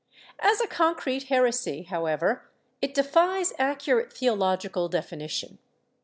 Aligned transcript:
As 0.39 0.59
a 0.59 0.65
concrete 0.65 1.25
heresy, 1.25 1.83
however, 1.83 2.49
it 2.81 2.95
defies 2.95 3.53
accurate 3.59 4.11
theo 4.11 4.33
logical 4.33 4.89
definition. 4.89 5.59